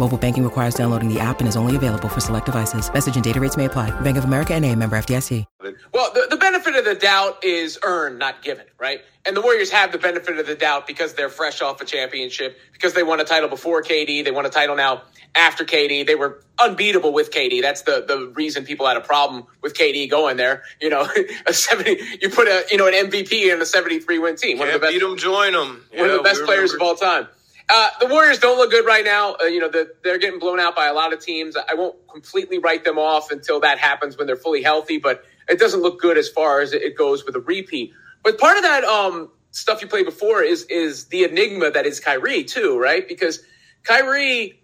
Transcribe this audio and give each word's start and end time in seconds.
Mobile 0.00 0.16
banking 0.16 0.44
requires 0.44 0.72
downloading 0.72 1.12
the 1.12 1.20
app 1.20 1.40
and 1.40 1.48
is 1.48 1.56
only 1.56 1.76
available 1.76 2.08
for 2.08 2.20
select 2.20 2.46
devices. 2.46 2.90
Message 2.94 3.16
and 3.16 3.22
data 3.22 3.38
rates 3.38 3.58
may 3.58 3.66
apply. 3.66 3.90
Bank 4.00 4.16
of 4.16 4.24
America 4.24 4.54
and 4.54 4.64
a 4.64 4.74
member 4.74 4.96
FDIC. 4.96 5.44
Well, 5.92 6.10
the, 6.14 6.26
the 6.30 6.38
benefit 6.38 6.74
of 6.74 6.86
the 6.86 6.94
doubt 6.94 7.44
is 7.44 7.78
earned, 7.82 8.18
not 8.18 8.42
given, 8.42 8.64
right? 8.78 9.02
And 9.26 9.36
the 9.36 9.42
Warriors 9.42 9.70
have 9.70 9.92
the 9.92 9.98
benefit 9.98 10.38
of 10.38 10.46
the 10.46 10.54
doubt 10.54 10.86
because 10.86 11.12
they're 11.12 11.28
fresh 11.28 11.60
off 11.60 11.82
a 11.82 11.84
championship, 11.84 12.56
because 12.72 12.94
they 12.94 13.02
won 13.02 13.20
a 13.20 13.24
title 13.24 13.50
before 13.50 13.82
KD, 13.82 14.24
they 14.24 14.30
won 14.30 14.46
a 14.46 14.48
title 14.48 14.74
now 14.74 15.02
after 15.34 15.66
KD. 15.66 16.06
They 16.06 16.14
were 16.14 16.42
unbeatable 16.58 17.12
with 17.12 17.30
KD. 17.30 17.60
That's 17.60 17.82
the, 17.82 18.02
the 18.08 18.32
reason 18.34 18.64
people 18.64 18.86
had 18.86 18.96
a 18.96 19.02
problem 19.02 19.44
with 19.60 19.74
KD 19.74 20.08
going 20.08 20.38
there. 20.38 20.62
You 20.80 20.88
know, 20.88 21.06
a 21.46 21.52
70, 21.52 21.98
you 22.22 22.30
put 22.30 22.48
a, 22.48 22.64
you 22.70 22.78
know, 22.78 22.86
an 22.86 22.94
MVP 22.94 23.52
in 23.52 23.60
a 23.60 23.66
73 23.66 24.18
win 24.18 24.36
team. 24.36 24.58
One 24.58 24.68
Can't 24.68 24.76
of 24.76 24.80
the 24.80 24.86
best, 24.86 24.94
beat 24.94 25.06
them, 25.06 25.18
join 25.18 25.52
them. 25.52 25.84
One 25.94 26.08
of 26.08 26.16
the 26.16 26.22
best 26.22 26.42
players 26.44 26.72
of 26.72 26.80
all 26.80 26.94
time. 26.94 27.28
Uh, 27.72 27.90
the 28.00 28.06
Warriors 28.06 28.40
don't 28.40 28.58
look 28.58 28.72
good 28.72 28.84
right 28.84 29.04
now. 29.04 29.36
Uh, 29.40 29.44
you 29.44 29.60
know, 29.60 29.68
the, 29.68 29.94
they're 30.02 30.18
getting 30.18 30.40
blown 30.40 30.58
out 30.58 30.74
by 30.74 30.86
a 30.86 30.92
lot 30.92 31.12
of 31.12 31.20
teams. 31.20 31.56
I 31.56 31.74
won't 31.74 31.96
completely 32.10 32.58
write 32.58 32.84
them 32.84 32.98
off 32.98 33.30
until 33.30 33.60
that 33.60 33.78
happens 33.78 34.18
when 34.18 34.26
they're 34.26 34.36
fully 34.36 34.62
healthy, 34.62 34.98
but 34.98 35.24
it 35.48 35.60
doesn't 35.60 35.80
look 35.80 36.00
good 36.00 36.18
as 36.18 36.28
far 36.28 36.60
as 36.60 36.72
it 36.72 36.96
goes 36.96 37.24
with 37.24 37.36
a 37.36 37.40
repeat. 37.40 37.92
But 38.24 38.38
part 38.38 38.56
of 38.56 38.64
that 38.64 38.82
um, 38.82 39.30
stuff 39.52 39.82
you 39.82 39.88
played 39.88 40.04
before 40.04 40.42
is 40.42 40.64
is 40.64 41.06
the 41.06 41.24
enigma 41.24 41.70
that 41.70 41.86
is 41.86 42.00
Kyrie 42.00 42.44
too, 42.44 42.78
right? 42.78 43.06
Because 43.06 43.40
Kyrie 43.84 44.60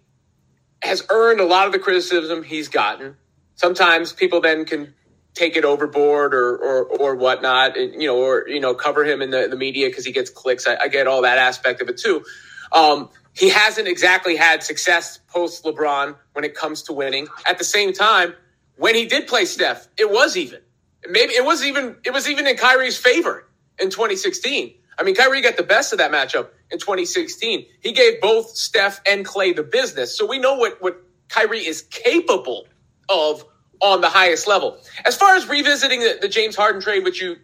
has 0.81 1.03
earned 1.09 1.39
a 1.39 1.45
lot 1.45 1.65
of 1.65 1.71
the 1.71 1.79
criticism 1.79 2.43
he's 2.43 2.67
gotten. 2.67 3.15
Sometimes 3.55 4.13
people 4.13 4.41
then 4.41 4.65
can 4.65 4.93
take 5.33 5.55
it 5.55 5.65
overboard 5.65 6.33
or 6.33 6.57
or, 6.57 6.83
or 6.85 7.15
whatnot, 7.15 7.77
and, 7.77 8.01
you 8.01 8.07
know, 8.07 8.17
or 8.17 8.47
you 8.47 8.59
know, 8.59 8.73
cover 8.75 9.05
him 9.05 9.21
in 9.21 9.31
the, 9.31 9.47
the 9.49 9.55
media 9.55 9.87
because 9.87 10.05
he 10.05 10.11
gets 10.11 10.29
clicks. 10.29 10.67
I, 10.67 10.77
I, 10.83 10.87
get 10.87 11.07
all 11.07 11.21
that 11.23 11.37
aspect 11.37 11.81
of 11.81 11.89
it 11.89 11.97
too. 11.97 12.23
Um, 12.71 13.09
he 13.33 13.49
hasn't 13.49 13.87
exactly 13.87 14.35
had 14.35 14.63
success 14.63 15.19
post 15.27 15.63
LeBron 15.63 16.15
when 16.33 16.43
it 16.43 16.55
comes 16.55 16.83
to 16.83 16.93
winning. 16.93 17.27
At 17.45 17.57
the 17.57 17.63
same 17.63 17.93
time, 17.93 18.33
when 18.77 18.95
he 18.95 19.05
did 19.05 19.27
play 19.27 19.45
Steph, 19.45 19.87
it 19.97 20.09
was 20.09 20.35
even. 20.37 20.61
Maybe 21.07 21.33
it 21.33 21.45
was 21.45 21.63
even 21.63 21.97
it 22.03 22.11
was 22.11 22.29
even 22.29 22.47
in 22.47 22.57
Kyrie's 22.57 22.97
favor 22.97 23.47
in 23.79 23.89
2016. 23.89 24.73
I 24.97 25.03
mean, 25.03 25.15
Kyrie 25.15 25.41
got 25.41 25.57
the 25.57 25.63
best 25.63 25.93
of 25.93 25.99
that 25.99 26.11
matchup 26.11 26.49
in 26.71 26.79
2016. 26.79 27.65
He 27.81 27.91
gave 27.91 28.19
both 28.19 28.49
Steph 28.49 28.99
and 29.07 29.23
Clay 29.23 29.53
the 29.53 29.63
business. 29.63 30.17
So 30.17 30.25
we 30.25 30.39
know 30.39 30.55
what, 30.55 30.81
what 30.81 31.01
Kyrie 31.29 31.65
is 31.65 31.83
capable 31.83 32.67
of 33.07 33.45
on 33.79 34.01
the 34.01 34.09
highest 34.09 34.47
level. 34.47 34.79
As 35.05 35.15
far 35.15 35.35
as 35.35 35.47
revisiting 35.47 35.99
the, 35.99 36.17
the 36.19 36.27
James 36.27 36.55
Harden 36.55 36.81
trade, 36.81 37.03
which 37.03 37.21
you 37.21 37.35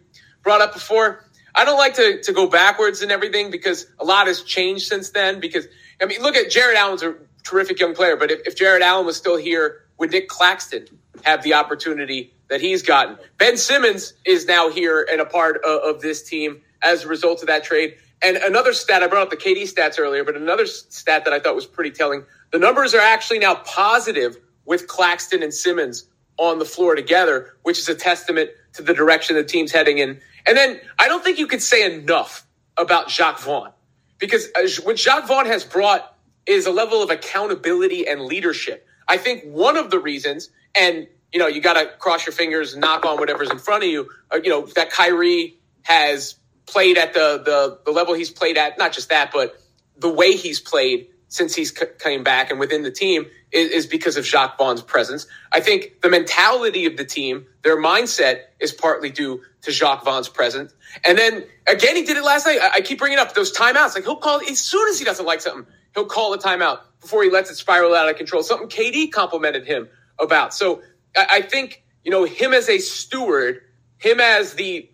brought 0.42 0.60
up 0.60 0.72
before, 0.72 1.24
I 1.54 1.64
don't 1.64 1.78
like 1.78 1.94
to, 1.94 2.20
to 2.22 2.32
go 2.32 2.46
backwards 2.48 3.02
and 3.02 3.12
everything 3.12 3.50
because 3.50 3.86
a 3.98 4.04
lot 4.04 4.26
has 4.26 4.42
changed 4.42 4.86
since 4.86 5.10
then. 5.10 5.40
Because, 5.40 5.66
I 6.00 6.06
mean, 6.06 6.20
look 6.22 6.36
at 6.36 6.50
Jarrett 6.50 6.76
Allen's 6.76 7.02
a 7.02 7.14
terrific 7.44 7.78
young 7.78 7.94
player, 7.94 8.16
but 8.16 8.30
if, 8.30 8.46
if 8.46 8.56
Jarrett 8.56 8.82
Allen 8.82 9.06
was 9.06 9.16
still 9.16 9.36
here, 9.36 9.82
would 9.98 10.10
Nic 10.10 10.28
Claxton 10.28 10.86
have 11.22 11.42
the 11.42 11.54
opportunity 11.54 12.34
that 12.48 12.60
he's 12.60 12.82
gotten. 12.82 13.18
Ben 13.38 13.56
Simmons 13.56 14.14
is 14.24 14.46
now 14.46 14.68
here 14.68 15.06
and 15.10 15.20
a 15.20 15.24
part 15.24 15.56
of, 15.64 15.96
of 15.96 16.00
this 16.02 16.22
team 16.22 16.62
as 16.82 17.04
a 17.04 17.08
result 17.08 17.40
of 17.40 17.46
that 17.48 17.64
trade. 17.64 17.96
And 18.22 18.36
another 18.36 18.72
stat, 18.72 19.02
I 19.02 19.06
brought 19.06 19.22
up 19.22 19.30
the 19.30 19.36
KD 19.36 19.62
stats 19.62 19.98
earlier, 19.98 20.24
but 20.24 20.36
another 20.36 20.66
stat 20.66 21.24
that 21.24 21.32
I 21.32 21.40
thought 21.40 21.54
was 21.54 21.66
pretty 21.66 21.90
telling. 21.90 22.24
The 22.52 22.58
numbers 22.58 22.94
are 22.94 23.00
actually 23.00 23.38
now 23.38 23.54
positive 23.54 24.36
with 24.64 24.86
Claxton 24.88 25.42
and 25.42 25.52
Simmons 25.52 26.06
on 26.36 26.58
the 26.58 26.64
floor 26.64 26.94
together, 26.94 27.54
which 27.62 27.78
is 27.78 27.88
a 27.88 27.94
testament 27.94 28.50
to 28.74 28.82
the 28.82 28.94
direction 28.94 29.36
the 29.36 29.44
team's 29.44 29.72
heading 29.72 29.98
in. 29.98 30.20
And 30.46 30.56
then 30.56 30.80
I 30.98 31.08
don't 31.08 31.24
think 31.24 31.38
you 31.38 31.46
could 31.46 31.62
say 31.62 31.84
enough 31.94 32.46
about 32.76 33.08
Jacque 33.08 33.38
Vaughn 33.40 33.72
because 34.18 34.48
uh, 34.56 34.68
what 34.84 34.96
Jacque 34.96 35.26
Vaughn 35.26 35.46
has 35.46 35.64
brought 35.64 36.14
is 36.46 36.66
a 36.66 36.70
level 36.70 37.02
of 37.02 37.10
accountability 37.10 38.06
and 38.06 38.22
leadership. 38.22 38.86
I 39.08 39.16
think 39.16 39.44
one 39.44 39.76
of 39.76 39.90
the 39.90 39.98
reasons, 39.98 40.50
and 40.78 41.06
you 41.32 41.38
know, 41.38 41.46
you 41.46 41.60
got 41.60 41.74
to 41.74 41.86
cross 41.98 42.26
your 42.26 42.32
fingers, 42.32 42.76
knock 42.76 43.04
on 43.04 43.18
whatever's 43.18 43.50
in 43.50 43.58
front 43.58 43.84
of 43.84 43.90
you. 43.90 44.08
Uh, 44.32 44.38
you 44.42 44.50
know 44.50 44.66
that 44.76 44.90
Kyrie 44.90 45.58
has 45.82 46.36
played 46.66 46.96
at 46.98 47.14
the, 47.14 47.42
the 47.44 47.78
the 47.84 47.90
level 47.90 48.14
he's 48.14 48.30
played 48.30 48.56
at. 48.56 48.78
Not 48.78 48.92
just 48.92 49.08
that, 49.10 49.30
but 49.32 49.60
the 49.96 50.08
way 50.08 50.32
he's 50.32 50.60
played 50.60 51.08
since 51.34 51.52
he's 51.52 51.76
c- 51.76 51.86
came 51.98 52.22
back 52.22 52.52
and 52.52 52.60
within 52.60 52.84
the 52.84 52.92
team 52.92 53.26
is, 53.50 53.70
is, 53.70 53.86
because 53.86 54.16
of 54.16 54.24
Jacque 54.24 54.56
Vaughn's 54.56 54.82
presence. 54.82 55.26
I 55.52 55.58
think 55.58 56.00
the 56.00 56.08
mentality 56.08 56.86
of 56.86 56.96
the 56.96 57.04
team, 57.04 57.44
their 57.62 57.76
mindset, 57.76 58.42
is 58.60 58.72
partly 58.72 59.10
due 59.10 59.42
to 59.62 59.72
Jacque 59.72 60.04
Vaughn's 60.04 60.28
presence. 60.28 60.72
And 61.04 61.18
then 61.18 61.44
again, 61.66 61.96
he 61.96 62.04
did 62.04 62.16
it 62.16 62.22
last 62.22 62.46
night. 62.46 62.60
I, 62.62 62.76
I 62.76 62.80
keep 62.82 63.00
bringing 63.00 63.18
up 63.18 63.34
those 63.34 63.52
timeouts. 63.52 63.96
Like 63.96 64.04
he'll 64.04 64.14
call 64.14 64.42
as 64.48 64.60
soon 64.60 64.88
as 64.88 65.00
he 65.00 65.04
doesn't 65.04 65.26
like 65.26 65.40
something, 65.40 65.66
he'll 65.92 66.06
call 66.06 66.32
a 66.34 66.38
timeout 66.38 66.78
before 67.00 67.24
he 67.24 67.30
lets 67.30 67.50
it 67.50 67.56
spiral 67.56 67.96
out 67.96 68.08
of 68.08 68.14
control. 68.16 68.44
Something 68.44 68.68
KD 68.68 69.10
complimented 69.10 69.66
him 69.66 69.88
about. 70.20 70.54
So 70.54 70.82
I 71.16 71.42
think, 71.42 71.82
you 72.04 72.12
know, 72.12 72.22
him 72.22 72.54
as 72.54 72.68
a 72.68 72.78
steward, 72.78 73.60
him 73.98 74.20
as 74.20 74.54
the 74.54 74.88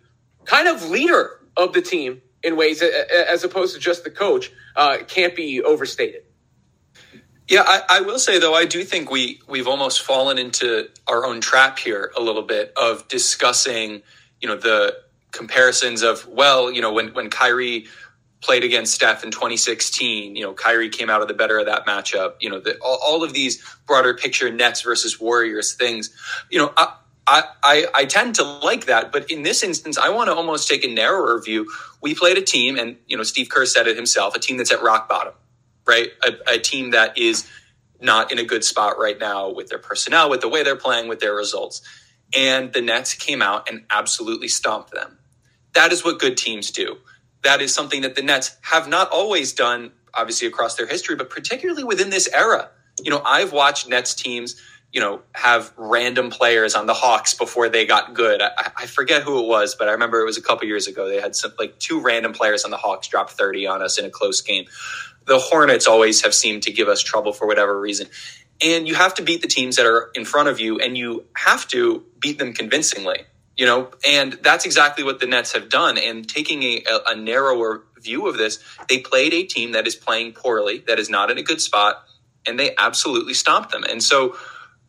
kind 0.45 0.67
of 0.67 0.89
leader 0.89 1.39
of 1.55 1.73
the 1.73 1.83
team 1.83 2.23
in 2.43 2.57
ways 2.57 2.81
as 2.81 3.43
opposed 3.43 3.75
to 3.75 3.79
just 3.79 4.03
the 4.03 4.09
coach 4.09 4.51
uh, 4.75 4.97
can't 5.07 5.35
be 5.35 5.61
overstated. 5.61 6.23
Yeah, 7.51 7.63
I, 7.67 7.81
I, 7.89 8.01
will 8.01 8.17
say 8.17 8.39
though, 8.39 8.53
I 8.53 8.63
do 8.63 8.81
think 8.85 9.11
we 9.11 9.41
we've 9.45 9.67
almost 9.67 10.03
fallen 10.03 10.37
into 10.37 10.87
our 11.05 11.25
own 11.25 11.41
trap 11.41 11.77
here 11.77 12.13
a 12.15 12.21
little 12.21 12.43
bit 12.43 12.71
of 12.77 13.05
discussing, 13.09 14.03
you 14.39 14.47
know, 14.47 14.55
the 14.55 14.95
comparisons 15.31 16.01
of 16.01 16.25
well, 16.29 16.71
you 16.71 16.81
know, 16.81 16.93
when 16.93 17.09
when 17.09 17.29
Kyrie 17.29 17.87
played 18.41 18.63
against 18.63 18.93
Steph 18.93 19.25
in 19.25 19.31
2016. 19.31 20.33
You 20.35 20.43
know, 20.43 20.53
Kyrie 20.53 20.89
came 20.89 21.09
out 21.09 21.21
of 21.21 21.27
the 21.27 21.33
better 21.33 21.59
of 21.59 21.65
that 21.65 21.85
matchup. 21.85 22.35
You 22.39 22.51
know, 22.51 22.59
the, 22.61 22.77
all, 22.79 22.99
all, 23.03 23.23
of 23.23 23.33
these 23.33 23.61
broader 23.85 24.13
picture 24.13 24.49
Nets 24.49 24.81
versus 24.81 25.19
Warriors 25.19 25.73
things. 25.73 26.09
You 26.49 26.59
know, 26.59 26.73
I, 26.75 26.93
I, 27.63 27.85
I 27.93 28.05
tend 28.05 28.35
to 28.35 28.43
like 28.43 28.85
that, 28.85 29.11
but 29.11 29.29
in 29.29 29.43
this 29.43 29.61
instance, 29.61 29.97
I 29.97 30.09
want 30.09 30.29
to 30.29 30.35
almost 30.35 30.67
take 30.67 30.83
a 30.83 30.87
narrower 30.87 31.39
view. 31.41 31.71
We 32.01 32.15
played 32.15 32.37
a 32.37 32.41
team, 32.41 32.77
and 32.77 32.97
you 33.07 33.15
know, 33.15 33.23
Steve 33.23 33.49
Kerr 33.49 33.65
said 33.65 33.87
it 33.87 33.95
himself, 33.95 34.35
a 34.35 34.39
team 34.39 34.57
that's 34.57 34.71
at 34.71 34.81
rock 34.81 35.07
bottom, 35.07 35.33
right? 35.91 36.09
A, 36.23 36.55
a 36.55 36.59
team 36.59 36.91
that 36.91 37.17
is 37.17 37.49
not 37.99 38.31
in 38.31 38.39
a 38.39 38.43
good 38.43 38.63
spot 38.63 38.97
right 38.97 39.19
now 39.19 39.51
with 39.51 39.67
their 39.67 39.79
personnel, 39.79 40.29
with 40.29 40.41
the 40.41 40.49
way 40.49 40.63
they're 40.63 40.75
playing, 40.75 41.09
with 41.09 41.19
their 41.19 41.35
results. 41.35 41.81
And 42.35 42.71
the 42.73 42.81
Nets 42.81 43.13
came 43.13 43.41
out 43.41 43.69
and 43.69 43.83
absolutely 43.91 44.47
stomped 44.47 44.91
them. 44.91 45.19
That 45.73 45.91
is 45.91 46.03
what 46.03 46.19
good 46.19 46.37
teams 46.37 46.71
do 46.71 46.97
that 47.43 47.61
is 47.61 47.73
something 47.73 48.01
that 48.01 48.15
the 48.15 48.21
Nets 48.21 48.55
have 48.61 48.87
not 48.87 49.09
always 49.09 49.53
done, 49.53 49.91
obviously 50.13 50.47
across 50.47 50.75
their 50.75 50.87
history, 50.87 51.15
but 51.15 51.29
particularly 51.29 51.83
within 51.83 52.09
this 52.09 52.29
era. 52.33 52.69
You 53.01 53.11
know, 53.11 53.21
I've 53.25 53.51
watched 53.51 53.89
Nets 53.89 54.13
teams, 54.13 54.61
you 54.91 54.99
know, 54.99 55.21
have 55.33 55.71
random 55.77 56.29
players 56.29 56.75
on 56.75 56.85
the 56.85 56.93
Hawks 56.93 57.33
before 57.33 57.69
they 57.69 57.85
got 57.85 58.13
good. 58.13 58.41
I, 58.41 58.71
I 58.77 58.85
forget 58.85 59.23
who 59.23 59.39
it 59.39 59.47
was, 59.47 59.75
but 59.75 59.87
I 59.87 59.93
remember 59.93 60.21
it 60.21 60.25
was 60.25 60.37
a 60.37 60.41
couple 60.41 60.67
years 60.67 60.87
ago. 60.87 61.07
They 61.07 61.21
had 61.21 61.35
some 61.35 61.53
like 61.57 61.79
two 61.79 62.01
random 62.01 62.33
players 62.33 62.65
on 62.65 62.71
the 62.71 62.77
Hawks 62.77 63.07
drop 63.07 63.29
30 63.29 63.67
on 63.67 63.81
us 63.81 63.97
in 63.97 64.05
a 64.05 64.09
close 64.09 64.41
game. 64.41 64.65
The 65.25 65.39
Hornets 65.39 65.87
always 65.87 66.23
have 66.23 66.33
seemed 66.33 66.63
to 66.63 66.71
give 66.71 66.87
us 66.87 67.01
trouble 67.01 67.31
for 67.31 67.47
whatever 67.47 67.79
reason. 67.79 68.07
And 68.61 68.87
you 68.87 68.95
have 68.95 69.13
to 69.15 69.21
beat 69.21 69.41
the 69.41 69.47
teams 69.47 69.77
that 69.77 69.85
are 69.85 70.11
in 70.13 70.25
front 70.25 70.49
of 70.49 70.59
you, 70.59 70.79
and 70.79 70.97
you 70.97 71.25
have 71.35 71.67
to 71.69 72.03
beat 72.19 72.37
them 72.37 72.53
convincingly 72.53 73.25
you 73.57 73.65
know, 73.65 73.91
and 74.07 74.33
that's 74.41 74.65
exactly 74.65 75.03
what 75.03 75.19
the 75.19 75.27
Nets 75.27 75.53
have 75.53 75.69
done. 75.69 75.97
And 75.97 76.27
taking 76.27 76.63
a, 76.63 76.83
a, 77.07 77.15
narrower 77.15 77.83
view 77.99 78.27
of 78.27 78.37
this, 78.37 78.57
they 78.87 78.99
played 78.99 79.33
a 79.33 79.43
team 79.43 79.73
that 79.73 79.85
is 79.85 79.95
playing 79.95 80.33
poorly, 80.33 80.79
that 80.87 80.99
is 80.99 81.09
not 81.09 81.29
in 81.29 81.37
a 81.37 81.43
good 81.43 81.61
spot, 81.61 82.03
and 82.47 82.59
they 82.59 82.73
absolutely 82.77 83.33
stomped 83.33 83.71
them. 83.71 83.83
And 83.83 84.01
so, 84.01 84.35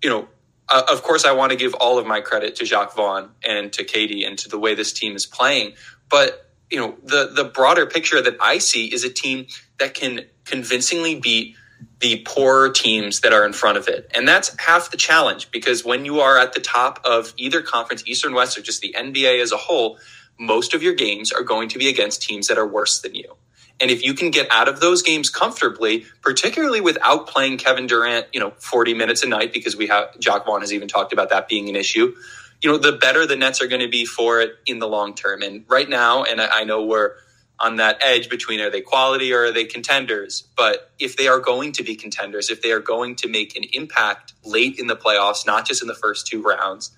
you 0.03 0.11
know, 0.11 0.29
uh, 0.69 0.83
of 0.91 1.03
course, 1.03 1.25
I 1.25 1.33
want 1.33 1.51
to 1.51 1.57
give 1.57 1.75
all 1.75 1.99
of 1.99 2.07
my 2.07 2.21
credit 2.21 2.57
to 2.57 2.65
Jacque 2.65 2.95
Vaughn 2.95 3.31
and 3.45 3.73
to 3.75 3.85
KD 3.85 4.27
and 4.27 4.39
to 4.39 4.49
the 4.49 4.59
way 4.59 4.75
this 4.75 4.93
team 4.93 5.17
is 5.17 5.27
playing. 5.27 5.75
But 6.09 6.49
you 6.71 6.79
know, 6.79 6.97
the 7.03 7.31
the 7.35 7.45
broader 7.45 7.87
picture 7.87 8.23
that 8.23 8.37
I 8.41 8.59
see 8.59 8.93
is 8.93 9.05
a 9.05 9.11
team 9.11 9.47
that 9.79 9.95
can 9.95 10.23
convincingly 10.45 11.21
beat 11.21 11.57
the 12.01 12.23
poorer 12.27 12.71
teams 12.71 13.21
that 13.21 13.33
are 13.33 13.45
in 13.45 13.53
front 13.53 13.79
of 13.79 13.89
it. 13.89 14.11
And 14.15 14.27
that's 14.27 14.55
half 14.61 14.91
the 14.91 14.97
challenge 14.97 15.51
because 15.51 15.85
when 15.85 16.05
you 16.05 16.21
are 16.21 16.39
at 16.39 16.53
the 16.53 16.61
top 16.61 17.01
of 17.05 17.33
either 17.37 17.63
conference, 17.63 18.03
Eastern 18.07 18.35
West, 18.35 18.57
or 18.57 18.63
just 18.63 18.81
the 18.81 18.95
NBA 18.97 19.41
as 19.41 19.53
a 19.53 19.57
whole, 19.57 19.99
most 20.39 20.75
of 20.75 20.83
your 20.83 20.95
games 20.95 21.33
are 21.33 21.43
going 21.43 21.69
to 21.69 21.79
be 21.79 21.89
against 21.89 22.23
teams 22.23 22.49
that 22.49 22.59
are 22.59 22.67
worse 22.67 23.01
than 23.01 23.15
you. 23.15 23.37
And 23.83 23.91
if 23.91 24.05
you 24.05 24.15
can 24.15 24.31
get 24.31 24.47
out 24.53 24.69
of 24.69 24.79
those 24.79 25.03
games 25.03 25.29
comfortably, 25.29 26.07
particularly 26.21 26.81
without 26.81 27.27
playing 27.27 27.59
Kevin 27.59 27.89
Durant, 27.89 28.29
you 28.33 28.39
know, 28.39 28.53
40 28.59 28.95
minutes 28.95 29.25
a 29.25 29.27
night, 29.27 29.53
because 29.53 29.77
we 29.77 29.89
have 29.89 30.17
Jacque 30.21 30.47
Vaughn 30.47 30.61
has 30.61 30.73
even 30.73 30.87
talked 30.87 31.13
about 31.13 31.31
that 31.31 31.49
being 31.49 31.69
an 31.69 31.75
issue, 31.75 32.15
you 32.63 32.71
know, 32.71 32.79
the 32.79 32.93
better 32.93 33.27
the 33.27 33.35
Nets 33.35 33.61
are 33.61 33.67
going 33.67 33.81
to 33.81 33.89
be 33.89 34.07
for 34.07 34.41
it 34.41 34.53
in 34.67 34.79
the 34.79 34.87
long 34.87 35.17
term. 35.17 35.43
And 35.43 35.65
right 35.67 35.89
now, 35.89 36.23
and 36.23 36.41
I, 36.41 36.61
I 36.61 36.65
know 36.65 36.85
we're 36.85 37.15
on 37.59 37.77
that 37.77 37.99
edge 38.01 38.29
between 38.29 38.61
are 38.61 38.71
they 38.71 38.83
quality 38.83 39.33
or 39.33 39.47
are 39.47 39.53
they 39.53 39.65
contenders? 39.65 40.45
But 40.57 40.93
if 41.01 41.17
they 41.17 41.27
are 41.27 41.41
going 41.41 41.73
to 41.73 41.83
be 41.83 41.97
contenders, 41.97 42.51
if 42.51 42.63
they 42.63 42.71
are 42.71 42.81
going 42.81 43.17
to 43.17 43.29
make 43.29 43.57
an 43.57 43.65
impact 43.73 44.33
late 44.45 44.79
in 44.79 44.87
the 44.87 44.97
playoffs, 44.97 45.45
not 45.45 45.67
just 45.67 45.83
in 45.83 45.89
the 45.89 45.95
first 45.95 46.29
two 46.29 46.41
rounds, 46.41 46.93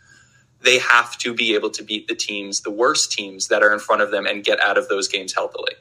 they 0.61 0.79
have 0.79 1.17
to 1.19 1.33
be 1.33 1.55
able 1.55 1.71
to 1.71 1.83
beat 1.83 2.09
the 2.09 2.15
teams, 2.15 2.61
the 2.61 2.71
worst 2.71 3.11
teams 3.11 3.49
that 3.49 3.63
are 3.63 3.73
in 3.73 3.79
front 3.79 4.03
of 4.03 4.11
them 4.11 4.27
and 4.27 4.45
get 4.45 4.61
out 4.61 4.77
of 4.77 4.89
those 4.89 5.09
games 5.09 5.33
healthily. 5.35 5.73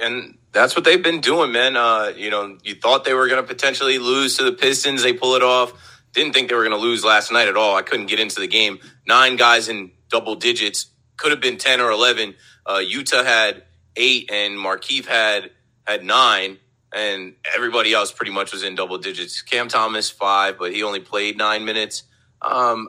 And 0.00 0.38
that's 0.52 0.74
what 0.74 0.84
they've 0.84 1.02
been 1.02 1.20
doing, 1.20 1.52
man. 1.52 1.76
Uh, 1.76 2.12
you 2.16 2.30
know, 2.30 2.56
you 2.62 2.74
thought 2.74 3.04
they 3.04 3.14
were 3.14 3.28
going 3.28 3.42
to 3.42 3.46
potentially 3.46 3.98
lose 3.98 4.36
to 4.38 4.44
the 4.44 4.52
Pistons. 4.52 5.02
They 5.02 5.12
pull 5.12 5.34
it 5.34 5.42
off. 5.42 5.72
Didn't 6.12 6.34
think 6.34 6.48
they 6.48 6.54
were 6.54 6.66
going 6.66 6.78
to 6.78 6.82
lose 6.82 7.04
last 7.04 7.32
night 7.32 7.48
at 7.48 7.56
all. 7.56 7.76
I 7.76 7.82
couldn't 7.82 8.06
get 8.06 8.20
into 8.20 8.40
the 8.40 8.46
game. 8.46 8.78
Nine 9.06 9.36
guys 9.36 9.68
in 9.68 9.92
double 10.10 10.34
digits. 10.34 10.86
Could 11.16 11.30
have 11.30 11.40
been 11.40 11.56
10 11.56 11.80
or 11.80 11.90
11. 11.90 12.34
Uh, 12.66 12.74
Yuta 12.76 13.24
had 13.24 13.64
eight 13.96 14.30
and 14.30 14.58
Markieff 14.58 15.06
had 15.06 15.50
had 15.86 16.04
nine. 16.04 16.58
And 16.94 17.34
everybody 17.54 17.94
else 17.94 18.12
pretty 18.12 18.32
much 18.32 18.52
was 18.52 18.62
in 18.62 18.74
double 18.74 18.98
digits. 18.98 19.40
Cam 19.40 19.68
Thomas, 19.68 20.10
five, 20.10 20.58
but 20.58 20.72
he 20.74 20.82
only 20.82 21.00
played 21.00 21.38
nine 21.38 21.64
minutes. 21.64 22.02
Um, 22.42 22.88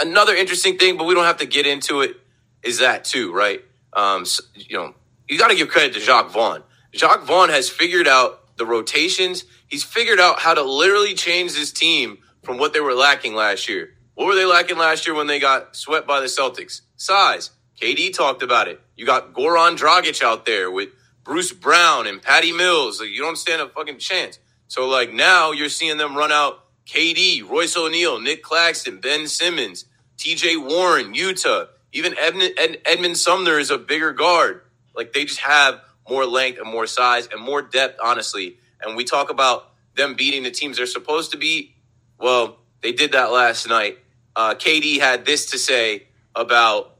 another 0.00 0.34
interesting 0.34 0.78
thing, 0.78 0.96
but 0.96 1.04
we 1.04 1.14
don't 1.14 1.24
have 1.24 1.38
to 1.38 1.46
get 1.46 1.66
into 1.66 2.00
it, 2.00 2.16
is 2.62 2.78
that 2.78 3.04
too, 3.04 3.32
right? 3.32 3.62
Um, 3.92 4.24
so, 4.24 4.42
you 4.54 4.76
know, 4.76 4.94
you 5.28 5.38
got 5.38 5.48
to 5.48 5.56
give 5.56 5.68
credit 5.68 5.94
to 5.94 6.00
Jacque 6.00 6.30
Vaughn. 6.30 6.62
Jacque 6.92 7.22
Vaughn 7.22 7.50
has 7.50 7.68
figured 7.68 8.08
out 8.08 8.56
the 8.56 8.66
rotations. 8.66 9.44
He's 9.66 9.84
figured 9.84 10.20
out 10.20 10.40
how 10.40 10.54
to 10.54 10.62
literally 10.62 11.14
change 11.14 11.54
this 11.54 11.72
team 11.72 12.18
from 12.42 12.58
what 12.58 12.72
they 12.72 12.80
were 12.80 12.94
lacking 12.94 13.34
last 13.34 13.68
year. 13.68 13.90
What 14.14 14.26
were 14.26 14.34
they 14.34 14.46
lacking 14.46 14.78
last 14.78 15.06
year 15.06 15.14
when 15.14 15.26
they 15.26 15.38
got 15.38 15.76
swept 15.76 16.06
by 16.06 16.20
the 16.20 16.26
Celtics? 16.26 16.80
Size. 16.96 17.50
KD 17.80 18.12
talked 18.12 18.42
about 18.42 18.66
it. 18.66 18.80
You 18.96 19.06
got 19.06 19.32
Goran 19.32 19.76
Dragic 19.78 20.22
out 20.22 20.44
there 20.44 20.70
with 20.70 20.88
Bruce 21.22 21.52
Brown 21.52 22.06
and 22.08 22.20
Patty 22.20 22.52
Mills. 22.52 23.00
Like, 23.00 23.10
you 23.10 23.20
don't 23.20 23.36
stand 23.36 23.62
a 23.62 23.68
fucking 23.68 23.98
chance. 23.98 24.38
So 24.68 24.86
like 24.86 25.12
now 25.12 25.52
you're 25.52 25.68
seeing 25.68 25.96
them 25.96 26.16
run 26.16 26.32
out 26.32 26.64
KD, 26.86 27.48
Royce 27.48 27.76
O'Neale, 27.76 28.20
Nic 28.20 28.42
Claxton, 28.42 28.98
Ben 29.00 29.26
Simmons, 29.26 29.84
TJ 30.18 30.68
Warren, 30.68 31.14
Yuta, 31.14 31.68
even 31.92 32.16
Edmond, 32.18 32.54
Ed, 32.58 32.80
Edmond 32.84 33.16
Sumner 33.16 33.58
is 33.58 33.70
a 33.70 33.78
bigger 33.78 34.12
guard. 34.12 34.62
Like 34.94 35.12
they 35.12 35.24
just 35.24 35.40
have 35.40 35.80
more 36.08 36.26
length 36.26 36.58
and 36.58 36.68
more 36.68 36.86
size 36.86 37.28
and 37.32 37.40
more 37.40 37.62
depth, 37.62 37.98
honestly. 38.02 38.56
And 38.82 38.96
we 38.96 39.04
talk 39.04 39.30
about 39.30 39.70
them 39.94 40.14
beating 40.14 40.42
the 40.42 40.50
teams 40.50 40.76
they're 40.76 40.86
supposed 40.86 41.30
to 41.32 41.36
beat. 41.36 41.74
Well, 42.18 42.58
they 42.82 42.92
did 42.92 43.12
that 43.12 43.30
last 43.30 43.68
night. 43.68 43.98
Uh, 44.34 44.54
KD 44.54 45.00
had 45.00 45.24
this 45.24 45.50
to 45.52 45.58
say 45.58 46.04
about 46.34 46.96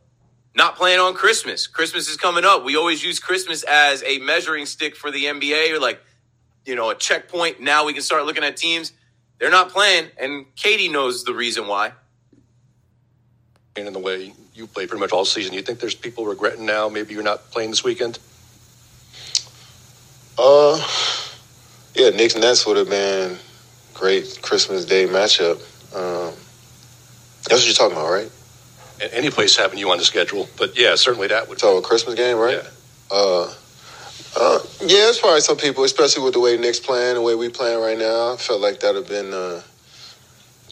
not 0.55 0.76
playing 0.76 1.00
on 1.00 1.15
Christmas. 1.15 1.67
Christmas 1.67 2.09
is 2.09 2.17
coming 2.17 2.44
up. 2.44 2.65
We 2.65 2.76
always 2.76 3.03
use 3.03 3.19
Christmas 3.19 3.62
as 3.65 4.03
a 4.05 4.19
measuring 4.19 4.67
stick 4.67 4.97
for 4.97 5.11
the 5.11 5.25
NBA 5.25 5.73
or 5.73 5.81
like, 5.81 6.00
you 6.65 6.75
know, 6.75 6.91
a 6.91 6.94
checkpoint. 6.94 7.61
Now 7.61 7.85
we 7.85 7.93
can 7.93 8.03
start 8.03 8.26
looking 8.26 8.44
at 8.44 8.56
teams. 8.56 8.93
They're 9.38 9.50
not 9.50 9.70
playing, 9.70 10.09
and 10.19 10.47
KD 10.56 10.91
knows 10.91 11.23
the 11.23 11.32
reason 11.32 11.69
why. 11.69 11.93
In 13.87 13.93
the 13.93 13.99
way 13.99 14.33
you 14.55 14.67
played 14.67 14.89
pretty 14.89 15.01
much 15.01 15.13
all 15.13 15.25
season, 15.25 15.55
you 15.55 15.63
think 15.63 15.81
there's 15.81 15.95
people 15.95 16.27
regretting 16.27 16.67
now 16.67 16.89
maybe 16.89 17.15
you're 17.15 17.23
not 17.23 17.51
playing 17.51 17.71
this 17.71 17.85
weekend? 17.85 18.19
Uh, 20.39 20.77
yeah, 21.95 22.11
Knicks 22.11 22.37
Nets 22.37 22.67
would 22.67 22.77
have 22.77 22.89
been 22.89 23.39
great 23.95 24.39
Christmas 24.43 24.85
Day 24.85 25.07
matchup. 25.07 25.57
Um, 25.95 26.35
that's 27.45 27.61
what 27.61 27.67
you're 27.67 27.75
talking 27.75 27.97
about, 27.97 28.11
right? 28.11 28.31
Any 29.13 29.31
place 29.31 29.57
having 29.57 29.79
you 29.79 29.91
on 29.91 29.99
the 29.99 30.05
schedule, 30.05 30.49
but 30.59 30.79
yeah, 30.79 30.95
certainly 30.97 31.29
that 31.29 31.49
would. 31.49 31.61
So 31.61 31.79
a 31.79 31.83
Christmas 31.83 32.15
game, 32.15 32.37
right? 32.37 32.61
Yeah. 32.63 32.71
Uh, 33.11 33.55
uh, 34.37 34.59
yeah, 34.81 35.09
it's 35.09 35.21
probably 35.21 35.41
some 35.41 35.57
people, 35.57 35.85
especially 35.85 36.23
with 36.23 36.35
the 36.35 36.41
way 36.41 36.57
Knicks 36.57 36.81
playing, 36.81 37.15
the 37.15 37.23
way 37.23 37.35
we 37.35 37.49
playing 37.49 37.81
right 37.81 37.99
now. 37.99 38.35
I 38.35 38.37
felt 38.37 38.61
like 38.61 38.81
that 38.81 38.95
would 38.95 39.05
have 39.05 39.09
been 39.09 39.33
a 39.33 39.63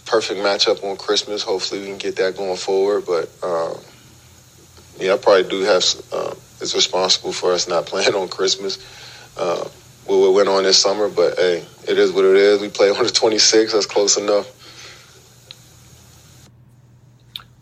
perfect 0.07 0.41
matchup 0.41 0.83
on 0.83 0.97
Christmas. 0.97 1.43
Hopefully, 1.43 1.83
we 1.83 1.87
can 1.89 1.99
get 1.99 2.17
that 2.17 2.37
going 2.37 2.57
forward. 2.57 3.05
But 3.07 3.29
um, 3.43 3.77
yeah, 4.99 5.15
I 5.15 5.17
probably 5.19 5.49
do 5.49 5.63
have. 5.63 5.85
Uh, 6.13 6.35
it's 6.61 6.75
responsible 6.75 7.33
for 7.33 7.53
us 7.53 7.69
not 7.69 7.87
playing 7.87 8.15
on 8.15 8.29
Christmas. 8.29 8.79
Uh, 9.37 9.69
we 10.09 10.31
went 10.31 10.49
on 10.49 10.63
this 10.63 10.79
summer, 10.79 11.09
but 11.09 11.37
hey, 11.37 11.65
it 11.89 11.99
is 11.99 12.13
what 12.13 12.25
it 12.25 12.37
is. 12.37 12.61
We 12.61 12.69
play 12.69 12.91
on 12.91 13.03
the 13.03 13.11
26th. 13.11 13.73
That's 13.73 13.87
close 13.87 14.17
enough. 14.17 14.53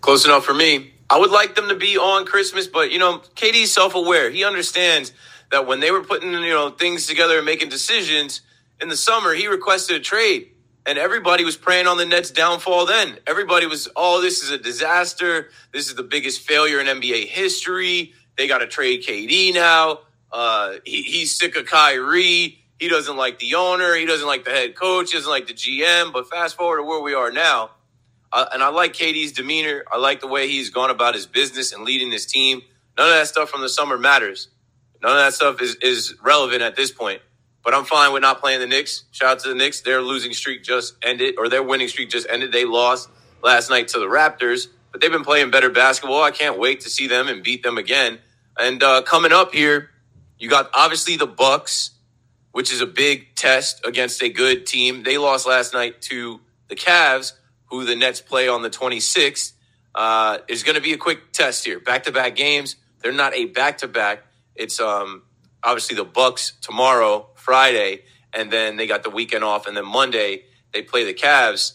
Close 0.00 0.26
enough 0.26 0.44
for 0.44 0.54
me. 0.54 0.92
I 1.08 1.18
would 1.18 1.30
like 1.30 1.54
them 1.54 1.68
to 1.68 1.74
be 1.74 1.96
on 1.96 2.26
Christmas, 2.26 2.66
but 2.66 2.92
you 2.92 2.98
know, 2.98 3.18
KD's 3.36 3.72
self-aware. 3.72 4.30
He 4.30 4.44
understands 4.44 5.12
that 5.50 5.66
when 5.66 5.80
they 5.80 5.90
were 5.90 6.02
putting 6.02 6.32
you 6.32 6.40
know 6.52 6.70
things 6.70 7.06
together 7.06 7.36
and 7.38 7.46
making 7.46 7.70
decisions 7.70 8.42
in 8.80 8.88
the 8.88 8.96
summer, 8.96 9.32
he 9.32 9.46
requested 9.46 9.96
a 9.96 10.00
trade, 10.00 10.48
and 10.86 10.98
everybody 10.98 11.44
was 11.44 11.56
praying 11.56 11.86
on 11.86 11.96
the 11.96 12.04
Nets' 12.04 12.30
downfall. 12.30 12.86
Then 12.86 13.18
everybody 13.26 13.66
was, 13.66 13.88
"Oh, 13.96 14.20
this 14.20 14.42
is 14.42 14.50
a 14.50 14.58
disaster. 14.58 15.50
This 15.72 15.88
is 15.88 15.94
the 15.94 16.02
biggest 16.02 16.40
failure 16.42 16.80
in 16.80 16.86
NBA 16.86 17.26
history. 17.26 18.14
They 18.36 18.46
got 18.48 18.58
to 18.58 18.66
trade 18.66 19.04
KD 19.04 19.54
now. 19.54 20.00
Uh, 20.32 20.74
he, 20.84 21.02
he's 21.02 21.34
sick 21.34 21.56
of 21.56 21.66
Kyrie. 21.66 22.58
He 22.78 22.88
doesn't 22.88 23.16
like 23.16 23.38
the 23.38 23.54
owner. 23.54 23.94
He 23.94 24.04
doesn't 24.04 24.26
like 24.26 24.44
the 24.44 24.50
head 24.50 24.74
coach. 24.74 25.12
He 25.12 25.18
doesn't 25.18 25.30
like 25.30 25.46
the 25.46 25.54
GM. 25.54 26.12
But 26.12 26.28
fast 26.28 26.56
forward 26.56 26.78
to 26.78 26.82
where 26.82 27.00
we 27.00 27.14
are 27.14 27.30
now." 27.30 27.70
Uh, 28.32 28.46
and 28.52 28.64
I 28.64 28.68
like 28.70 28.92
KD's 28.94 29.30
demeanor. 29.30 29.84
I 29.92 29.96
like 29.98 30.20
the 30.20 30.26
way 30.26 30.48
he's 30.48 30.70
gone 30.70 30.90
about 30.90 31.14
his 31.14 31.24
business 31.24 31.72
and 31.72 31.84
leading 31.84 32.10
his 32.10 32.26
team. 32.26 32.62
None 32.98 33.08
of 33.08 33.14
that 33.14 33.28
stuff 33.28 33.48
from 33.48 33.60
the 33.60 33.68
summer 33.68 33.96
matters. 33.96 34.48
None 35.00 35.12
of 35.12 35.18
that 35.18 35.34
stuff 35.34 35.62
is, 35.62 35.76
is 35.76 36.16
relevant 36.20 36.60
at 36.60 36.74
this 36.74 36.90
point. 36.90 37.22
But 37.64 37.74
I'm 37.74 37.84
fine 37.84 38.12
with 38.12 38.22
not 38.22 38.40
playing 38.40 38.60
the 38.60 38.66
Knicks. 38.66 39.04
Shout 39.10 39.30
out 39.30 39.38
to 39.40 39.48
the 39.48 39.54
Knicks. 39.54 39.80
Their 39.80 40.02
losing 40.02 40.32
streak 40.34 40.62
just 40.62 40.94
ended, 41.02 41.36
or 41.38 41.48
their 41.48 41.62
winning 41.62 41.88
streak 41.88 42.10
just 42.10 42.26
ended. 42.28 42.52
They 42.52 42.64
lost 42.66 43.08
last 43.42 43.70
night 43.70 43.88
to 43.88 43.98
the 43.98 44.06
Raptors, 44.06 44.68
but 44.92 45.00
they've 45.00 45.10
been 45.10 45.24
playing 45.24 45.50
better 45.50 45.70
basketball. 45.70 46.22
I 46.22 46.30
can't 46.30 46.58
wait 46.58 46.82
to 46.82 46.90
see 46.90 47.06
them 47.06 47.26
and 47.26 47.42
beat 47.42 47.62
them 47.62 47.78
again. 47.78 48.18
And 48.58 48.82
uh, 48.82 49.02
coming 49.02 49.32
up 49.32 49.54
here, 49.54 49.90
you 50.38 50.50
got 50.50 50.70
obviously 50.74 51.16
the 51.16 51.26
Bucks, 51.26 51.92
which 52.52 52.70
is 52.70 52.82
a 52.82 52.86
big 52.86 53.34
test 53.34 53.84
against 53.86 54.22
a 54.22 54.28
good 54.28 54.66
team. 54.66 55.02
They 55.02 55.16
lost 55.16 55.46
last 55.46 55.72
night 55.72 56.02
to 56.02 56.40
the 56.68 56.76
Cavs, 56.76 57.32
who 57.70 57.84
the 57.84 57.96
Nets 57.96 58.20
play 58.20 58.46
on 58.46 58.62
the 58.62 58.70
26th. 58.70 59.52
Uh, 59.94 60.38
it's 60.48 60.62
going 60.62 60.74
to 60.76 60.82
be 60.82 60.92
a 60.92 60.98
quick 60.98 61.32
test 61.32 61.64
here. 61.64 61.80
Back 61.80 62.04
to 62.04 62.12
back 62.12 62.36
games. 62.36 62.76
They're 63.02 63.12
not 63.12 63.34
a 63.34 63.46
back 63.46 63.78
to 63.78 63.88
back. 63.88 64.24
It's 64.54 64.80
um 64.80 65.22
obviously 65.64 65.96
the 65.96 66.04
Bucks 66.04 66.52
tomorrow, 66.60 67.28
Friday, 67.34 68.02
and 68.32 68.50
then 68.52 68.76
they 68.76 68.86
got 68.86 69.02
the 69.02 69.10
weekend 69.10 69.42
off, 69.42 69.66
and 69.66 69.76
then 69.76 69.86
Monday 69.86 70.44
they 70.72 70.82
play 70.82 71.04
the 71.04 71.14
Cavs. 71.14 71.72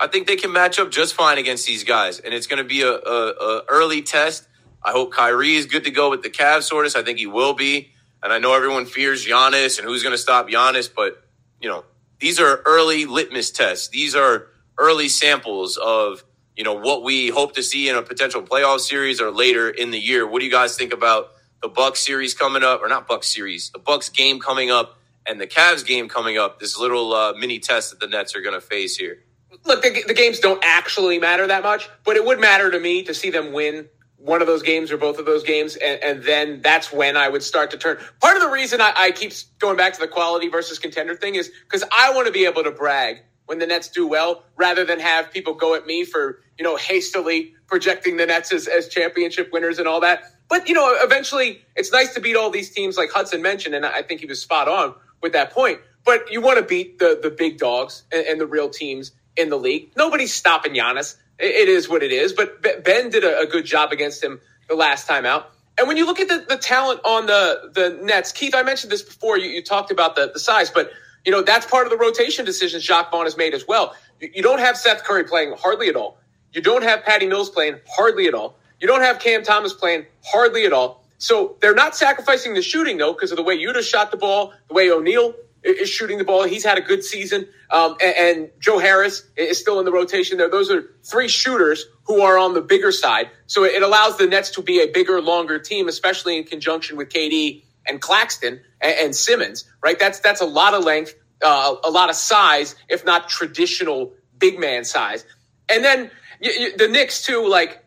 I 0.00 0.06
think 0.06 0.26
they 0.26 0.36
can 0.36 0.52
match 0.52 0.78
up 0.78 0.90
just 0.90 1.14
fine 1.14 1.38
against 1.38 1.66
these 1.66 1.84
guys, 1.84 2.18
and 2.18 2.34
it's 2.34 2.46
going 2.46 2.62
to 2.62 2.68
be 2.68 2.82
a, 2.82 2.90
a, 2.90 3.30
a, 3.30 3.62
early 3.68 4.02
test. 4.02 4.46
I 4.82 4.92
hope 4.92 5.12
Kyrie 5.12 5.54
is 5.54 5.66
good 5.66 5.84
to 5.84 5.90
go 5.90 6.10
with 6.10 6.22
the 6.22 6.30
Cavs, 6.30 6.64
sort 6.64 6.86
of. 6.86 6.96
I 6.96 7.02
think 7.02 7.18
he 7.18 7.26
will 7.26 7.54
be, 7.54 7.92
and 8.22 8.32
I 8.32 8.38
know 8.38 8.54
everyone 8.54 8.86
fears 8.86 9.26
Giannis 9.26 9.78
and 9.78 9.86
who's 9.86 10.02
going 10.02 10.14
to 10.14 10.18
stop 10.18 10.48
Giannis, 10.48 10.90
but 10.94 11.22
you 11.60 11.68
know 11.68 11.84
these 12.20 12.40
are 12.40 12.62
early 12.64 13.04
litmus 13.04 13.50
tests. 13.50 13.88
These 13.88 14.14
are 14.14 14.48
early 14.78 15.08
samples 15.08 15.76
of 15.76 16.24
you 16.56 16.64
know 16.64 16.74
what 16.74 17.02
we 17.02 17.28
hope 17.28 17.54
to 17.54 17.62
see 17.62 17.88
in 17.88 17.96
a 17.96 18.02
potential 18.02 18.42
playoff 18.42 18.80
series 18.80 19.20
or 19.20 19.30
later 19.30 19.68
in 19.68 19.90
the 19.90 19.98
year. 19.98 20.26
What 20.26 20.40
do 20.40 20.44
you 20.44 20.52
guys 20.52 20.76
think 20.76 20.92
about 20.92 21.30
the 21.62 21.68
Bucks 21.68 22.04
series 22.04 22.34
coming 22.34 22.62
up, 22.62 22.82
or 22.82 22.88
not 22.88 23.06
Bucks 23.06 23.32
series, 23.32 23.70
the 23.70 23.78
Bucks 23.78 24.08
game 24.08 24.40
coming 24.40 24.70
up, 24.70 24.98
and 25.26 25.40
the 25.40 25.46
Cavs 25.46 25.84
game 25.84 26.08
coming 26.08 26.38
up? 26.38 26.60
This 26.60 26.78
little 26.78 27.12
uh, 27.12 27.32
mini 27.34 27.58
test 27.58 27.90
that 27.90 28.00
the 28.00 28.06
Nets 28.06 28.34
are 28.36 28.40
going 28.40 28.54
to 28.54 28.60
face 28.60 28.96
here. 28.96 29.22
Look, 29.64 29.82
the, 29.82 30.04
the 30.06 30.14
games 30.14 30.38
don't 30.38 30.62
actually 30.64 31.18
matter 31.18 31.46
that 31.46 31.62
much, 31.62 31.88
but 32.04 32.16
it 32.16 32.24
would 32.24 32.38
matter 32.38 32.70
to 32.70 32.78
me 32.78 33.02
to 33.04 33.14
see 33.14 33.30
them 33.30 33.52
win 33.52 33.88
one 34.18 34.40
of 34.40 34.46
those 34.46 34.62
games 34.62 34.90
or 34.90 34.96
both 34.96 35.18
of 35.18 35.26
those 35.26 35.42
games, 35.42 35.76
and, 35.76 36.02
and, 36.02 36.22
then 36.24 36.60
that's 36.62 36.92
when 36.92 37.16
I 37.16 37.28
would 37.28 37.42
start 37.42 37.70
to 37.72 37.76
turn. 37.76 37.98
Part 38.20 38.36
of 38.36 38.42
the 38.42 38.48
reason 38.48 38.80
I, 38.80 38.92
I 38.96 39.10
keep 39.12 39.32
going 39.58 39.76
back 39.76 39.92
to 39.94 40.00
the 40.00 40.08
quality 40.08 40.48
versus 40.48 40.78
contender 40.78 41.14
thing 41.14 41.34
is 41.34 41.50
because 41.64 41.84
I 41.92 42.12
want 42.14 42.26
to 42.26 42.32
be 42.32 42.44
able 42.46 42.64
to 42.64 42.70
brag 42.70 43.18
when 43.46 43.58
the 43.58 43.66
Nets 43.66 43.88
do 43.88 44.06
well, 44.06 44.42
rather 44.56 44.84
than 44.84 44.98
have 44.98 45.30
people 45.30 45.54
go 45.54 45.74
at 45.74 45.86
me 45.86 46.04
for 46.04 46.40
you 46.58 46.64
know 46.64 46.76
hastily 46.76 47.54
projecting 47.66 48.16
the 48.16 48.26
Nets 48.26 48.52
as, 48.52 48.66
as 48.66 48.88
championship 48.88 49.50
winners 49.52 49.78
and 49.78 49.86
all 49.86 50.00
that. 50.00 50.35
But 50.48 50.68
you 50.68 50.74
know, 50.74 50.96
eventually, 51.00 51.62
it's 51.74 51.92
nice 51.92 52.14
to 52.14 52.20
beat 52.20 52.36
all 52.36 52.50
these 52.50 52.70
teams, 52.70 52.96
like 52.96 53.10
Hudson 53.10 53.42
mentioned, 53.42 53.74
and 53.74 53.84
I 53.84 54.02
think 54.02 54.20
he 54.20 54.26
was 54.26 54.40
spot 54.40 54.68
on 54.68 54.94
with 55.22 55.32
that 55.32 55.52
point. 55.52 55.80
But 56.04 56.30
you 56.30 56.40
want 56.40 56.58
to 56.58 56.64
beat 56.64 56.98
the 56.98 57.18
the 57.20 57.30
big 57.30 57.58
dogs 57.58 58.04
and, 58.12 58.26
and 58.26 58.40
the 58.40 58.46
real 58.46 58.70
teams 58.70 59.12
in 59.36 59.50
the 59.50 59.56
league. 59.56 59.90
Nobody's 59.96 60.34
stopping 60.34 60.72
Giannis. 60.72 61.16
It, 61.38 61.46
it 61.46 61.68
is 61.68 61.88
what 61.88 62.02
it 62.02 62.12
is. 62.12 62.32
But 62.32 62.62
Ben 62.62 63.10
did 63.10 63.24
a, 63.24 63.40
a, 63.40 63.46
good 63.46 63.66
job 63.66 63.92
against 63.92 64.22
him 64.22 64.40
the 64.68 64.74
last 64.74 65.06
time 65.06 65.26
out. 65.26 65.50
And 65.78 65.86
when 65.88 65.98
you 65.98 66.06
look 66.06 66.20
at 66.20 66.28
the, 66.28 66.44
the 66.48 66.56
talent 66.56 67.00
on 67.04 67.26
the 67.26 67.70
the 67.74 68.00
Nets, 68.02 68.32
Keith, 68.32 68.54
I 68.54 68.62
mentioned 68.62 68.92
this 68.92 69.02
before. 69.02 69.36
You, 69.38 69.50
you 69.50 69.62
talked 69.62 69.90
about 69.90 70.16
the 70.16 70.30
the 70.32 70.40
size, 70.40 70.70
but 70.70 70.90
you 71.24 71.32
know, 71.32 71.42
that's 71.42 71.66
part 71.66 71.86
of 71.86 71.90
the 71.90 71.98
rotation 71.98 72.44
decisions 72.44 72.84
Jacque 72.84 73.10
Vaughn 73.10 73.24
has 73.24 73.36
made 73.36 73.52
as 73.52 73.66
well. 73.66 73.94
You 74.20 74.42
don't 74.42 74.60
have 74.60 74.76
Seth 74.76 75.02
Curry 75.02 75.24
playing 75.24 75.54
hardly 75.58 75.88
at 75.88 75.96
all. 75.96 76.18
You 76.52 76.62
don't 76.62 76.84
have 76.84 77.04
Patty 77.04 77.26
Mills 77.26 77.50
playing 77.50 77.80
hardly 77.86 78.28
at 78.28 78.34
all. 78.34 78.56
You 78.80 78.86
don't 78.86 79.02
have 79.02 79.18
Cam 79.18 79.42
Thomas 79.42 79.72
playing 79.72 80.06
hardly 80.24 80.66
at 80.66 80.72
all. 80.72 81.04
So 81.18 81.56
they're 81.60 81.74
not 81.74 81.96
sacrificing 81.96 82.54
the 82.54 82.62
shooting 82.62 82.98
though, 82.98 83.12
because 83.12 83.30
of 83.30 83.36
the 83.36 83.42
way 83.42 83.58
Yuta 83.58 83.82
shot 83.82 84.10
the 84.10 84.16
ball, 84.16 84.52
the 84.68 84.74
way 84.74 84.90
O'Neale 84.90 85.34
is 85.62 85.88
shooting 85.88 86.18
the 86.18 86.24
ball. 86.24 86.44
He's 86.44 86.64
had 86.64 86.78
a 86.78 86.80
good 86.80 87.02
season. 87.02 87.48
Um, 87.70 87.96
and, 88.02 88.16
and, 88.16 88.50
Joe 88.60 88.78
Harris 88.78 89.24
is 89.36 89.58
still 89.58 89.80
in 89.80 89.84
the 89.84 89.90
rotation 89.90 90.38
there. 90.38 90.48
Those 90.48 90.70
are 90.70 90.84
three 91.02 91.26
shooters 91.26 91.84
who 92.04 92.20
are 92.20 92.38
on 92.38 92.54
the 92.54 92.60
bigger 92.60 92.92
side. 92.92 93.30
So 93.46 93.64
it 93.64 93.82
allows 93.82 94.16
the 94.18 94.26
Nets 94.28 94.50
to 94.50 94.62
be 94.62 94.80
a 94.80 94.86
bigger, 94.86 95.20
longer 95.20 95.58
team, 95.58 95.88
especially 95.88 96.36
in 96.36 96.44
conjunction 96.44 96.96
with 96.96 97.08
KD 97.08 97.64
and 97.86 98.00
Claxton 98.00 98.60
and, 98.80 98.98
and 98.98 99.16
Simmons, 99.16 99.64
right? 99.82 99.98
That's 99.98 100.20
that's 100.20 100.40
a 100.40 100.46
lot 100.46 100.74
of 100.74 100.84
length, 100.84 101.14
uh, 101.42 101.74
a 101.82 101.90
lot 101.90 102.08
of 102.08 102.16
size, 102.16 102.76
if 102.88 103.04
not 103.04 103.28
traditional 103.28 104.12
big 104.38 104.60
man 104.60 104.84
size. 104.84 105.24
And 105.68 105.84
then 105.84 106.10
you, 106.40 106.52
you, 106.52 106.76
the 106.76 106.88
Knicks 106.88 107.24
too, 107.24 107.48
like 107.48 107.84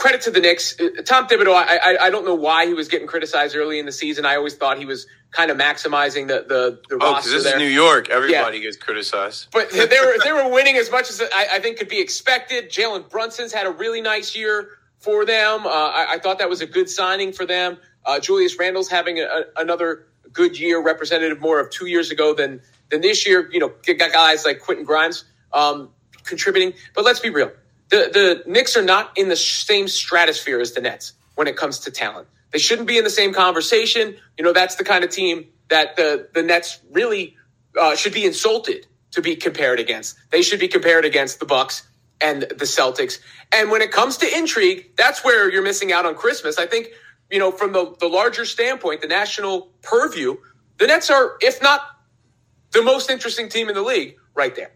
credit 0.00 0.22
to 0.22 0.30
the 0.30 0.40
Knicks. 0.40 0.80
Uh, 0.80 1.02
Tom 1.04 1.28
Thibodeau, 1.28 1.54
I, 1.54 1.76
I, 1.76 2.06
I 2.06 2.10
don't 2.10 2.24
know 2.24 2.34
why 2.34 2.66
he 2.66 2.72
was 2.74 2.88
getting 2.88 3.06
criticized 3.06 3.54
early 3.54 3.78
in 3.78 3.86
the 3.86 3.92
season. 3.92 4.24
I 4.24 4.36
always 4.36 4.56
thought 4.56 4.78
he 4.78 4.86
was 4.86 5.06
kind 5.30 5.50
of 5.50 5.58
maximizing 5.58 6.26
the 6.26 6.44
the, 6.48 6.80
the 6.88 7.04
oh, 7.04 7.12
roster. 7.12 7.30
this 7.30 7.44
there. 7.44 7.56
is 7.56 7.60
New 7.60 7.68
York. 7.68 8.08
Everybody 8.08 8.58
yeah. 8.58 8.64
gets 8.64 8.76
criticized, 8.78 9.48
but 9.52 9.70
they 9.70 9.86
were 9.86 10.16
they 10.24 10.32
were 10.32 10.48
winning 10.48 10.76
as 10.76 10.90
much 10.90 11.10
as 11.10 11.20
I, 11.20 11.46
I 11.52 11.60
think 11.60 11.78
could 11.78 11.88
be 11.88 12.00
expected. 12.00 12.70
Jalen 12.70 13.10
Brunson's 13.10 13.52
had 13.52 13.66
a 13.66 13.70
really 13.70 14.00
nice 14.00 14.34
year 14.34 14.70
for 14.98 15.24
them. 15.24 15.66
Uh, 15.66 15.70
I, 15.70 16.14
I, 16.14 16.18
thought 16.18 16.40
that 16.40 16.48
was 16.48 16.60
a 16.60 16.66
good 16.66 16.88
signing 16.88 17.32
for 17.32 17.46
them. 17.46 17.78
Uh, 18.04 18.20
Julius 18.20 18.58
Randle's 18.58 18.90
having 18.90 19.18
a, 19.18 19.24
a, 19.24 19.42
another 19.56 20.06
good 20.32 20.58
year, 20.58 20.82
representative 20.82 21.40
more 21.40 21.60
of 21.60 21.70
two 21.70 21.86
years 21.86 22.10
ago 22.10 22.34
than 22.34 22.62
than 22.90 23.02
this 23.02 23.26
year. 23.26 23.48
You 23.52 23.60
know, 23.60 23.72
got 23.86 24.12
guys 24.12 24.46
like 24.46 24.60
Quentin 24.60 24.86
Grimes 24.86 25.24
um, 25.52 25.90
contributing. 26.24 26.72
But 26.94 27.04
let's 27.04 27.20
be 27.20 27.30
real: 27.30 27.52
the 27.90 28.42
the 28.44 28.50
Knicks 28.50 28.76
are 28.76 28.82
not 28.82 29.16
in 29.16 29.28
the 29.28 29.36
same 29.36 29.88
stratosphere 29.88 30.60
as 30.60 30.72
the 30.72 30.80
Nets 30.80 31.14
when 31.34 31.48
it 31.48 31.56
comes 31.56 31.80
to 31.80 31.90
talent. 31.90 32.28
They 32.52 32.58
shouldn't 32.58 32.88
be 32.88 32.98
in 32.98 33.04
the 33.04 33.10
same 33.10 33.32
conversation. 33.32 34.16
You 34.38 34.44
know, 34.44 34.52
that's 34.52 34.76
the 34.76 34.84
kind 34.84 35.04
of 35.04 35.10
team 35.10 35.46
that 35.68 35.96
the 35.96 36.28
the 36.34 36.42
Nets 36.42 36.80
really 36.90 37.36
uh, 37.78 37.96
should 37.96 38.14
be 38.14 38.24
insulted 38.24 38.86
to 39.12 39.22
be 39.22 39.36
compared 39.36 39.80
against. 39.80 40.16
They 40.30 40.42
should 40.42 40.60
be 40.60 40.68
compared 40.68 41.04
against 41.04 41.40
the 41.40 41.46
Bucks 41.46 41.86
and 42.20 42.42
the 42.42 42.64
Celtics. 42.64 43.18
And 43.52 43.70
when 43.70 43.82
it 43.82 43.90
comes 43.90 44.18
to 44.18 44.38
intrigue, 44.38 44.92
that's 44.96 45.24
where 45.24 45.50
you're 45.50 45.62
missing 45.62 45.92
out 45.92 46.06
on 46.06 46.14
Christmas. 46.14 46.58
I 46.58 46.66
think 46.66 46.90
you 47.30 47.38
know, 47.38 47.52
from 47.52 47.72
the, 47.72 47.94
the 48.00 48.08
larger 48.08 48.44
standpoint, 48.44 49.00
the 49.00 49.08
national 49.08 49.70
purview, 49.82 50.36
the 50.78 50.86
Nets 50.86 51.10
are, 51.10 51.36
if 51.40 51.62
not 51.62 51.82
the 52.72 52.82
most 52.82 53.10
interesting 53.10 53.48
team 53.48 53.68
in 53.68 53.74
the 53.74 53.82
league, 53.82 54.16
right 54.34 54.54
there. 54.54 54.72